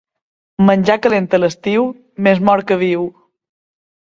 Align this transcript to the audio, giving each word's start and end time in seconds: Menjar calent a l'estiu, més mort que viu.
Menjar 0.69 0.95
calent 1.03 1.27
a 1.39 1.39
l'estiu, 1.43 1.85
més 2.29 2.41
mort 2.49 2.69
que 2.73 2.79
viu. 2.85 3.05